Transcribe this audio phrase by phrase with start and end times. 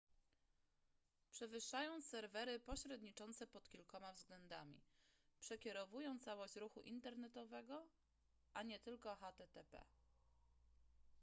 [1.31, 4.81] przewyższają serwery pośredniczące pod kilkoma względami
[5.39, 7.87] przekierowują całość ruchu internetowego
[8.53, 9.77] a nie tylko http